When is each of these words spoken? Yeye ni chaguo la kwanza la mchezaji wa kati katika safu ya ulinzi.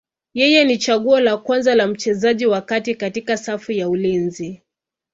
Yeye 0.33 0.63
ni 0.65 0.77
chaguo 0.77 1.19
la 1.19 1.37
kwanza 1.37 1.75
la 1.75 1.87
mchezaji 1.87 2.45
wa 2.45 2.61
kati 2.61 2.95
katika 2.95 3.37
safu 3.37 3.71
ya 3.71 3.89
ulinzi. 3.89 4.63